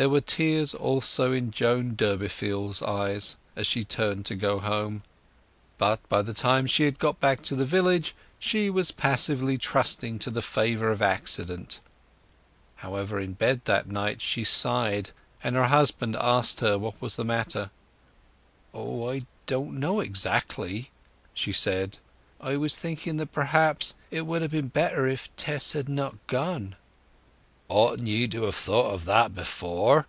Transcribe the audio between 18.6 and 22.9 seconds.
"Oh, I don't know exactly," she said. "I was